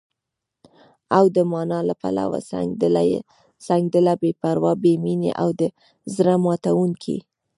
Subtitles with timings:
[1.17, 2.39] او د مانا له پلوه،
[3.67, 5.61] سنګدله، بې پروا، بې مينې او د
[6.15, 7.17] زړه ماتوونکې